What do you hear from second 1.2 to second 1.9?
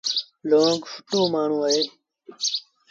مآڻهوٚݩ اهي۔